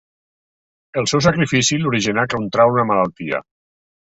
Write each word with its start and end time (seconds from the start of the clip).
El 1.01 1.05
seu 1.11 1.21
sacrifici 1.25 1.77
li 1.83 1.87
origina 1.91 2.25
contraure 2.35 2.83
la 2.85 2.89
malaltia. 2.95 3.45